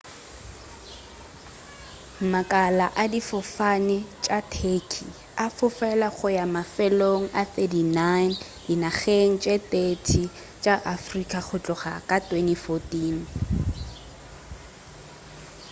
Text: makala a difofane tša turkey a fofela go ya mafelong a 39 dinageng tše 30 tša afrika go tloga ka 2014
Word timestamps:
makala 2.33 2.87
a 3.03 3.05
difofane 3.13 3.97
tša 4.23 4.39
turkey 4.53 5.09
a 5.45 5.45
fofela 5.57 6.07
go 6.17 6.27
ya 6.37 6.45
mafelong 6.55 7.23
a 7.41 7.43
39 7.55 8.65
dinageng 8.65 9.31
tše 9.43 9.55
30 9.71 10.25
tša 10.63 10.75
afrika 10.95 11.37
go 11.47 11.57
tloga 11.65 11.93
ka 12.09 12.17
2014 12.29 13.19